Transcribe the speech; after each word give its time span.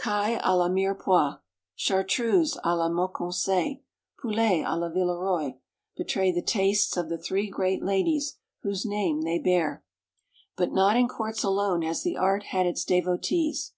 Cailles 0.00 0.40
à 0.42 0.58
la 0.58 0.68
Mirepois, 0.68 1.38
Chartreuse 1.76 2.58
à 2.64 2.74
la 2.76 2.88
Mauconseil, 2.88 3.84
Poulets 4.20 4.64
à 4.64 4.76
la 4.76 4.88
Villeroy, 4.88 5.56
betray 5.96 6.32
the 6.32 6.42
tastes 6.42 6.96
of 6.96 7.08
the 7.08 7.16
three 7.16 7.48
great 7.48 7.84
ladies 7.84 8.36
whose 8.64 8.84
name 8.84 9.22
they 9.22 9.38
bear. 9.38 9.84
But 10.56 10.72
not 10.72 10.96
in 10.96 11.06
courts 11.06 11.44
alone 11.44 11.82
has 11.82 12.02
the 12.02 12.16
art 12.16 12.46
had 12.46 12.66
its 12.66 12.84
devotees. 12.84 13.74